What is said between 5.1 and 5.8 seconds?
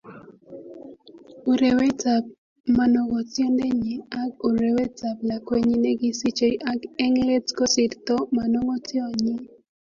lakwenyi